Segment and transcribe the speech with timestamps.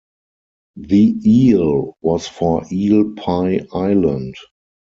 [0.77, 4.33] The eel was for Eel Pie Island.